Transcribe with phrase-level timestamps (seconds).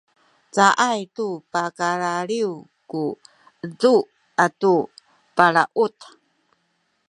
[0.55, 2.53] caay tu pakalaliw
[2.89, 3.03] ku
[3.65, 3.95] edu
[4.45, 4.73] atu
[5.35, 5.97] balaut